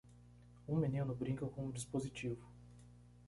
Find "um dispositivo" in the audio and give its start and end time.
1.67-2.43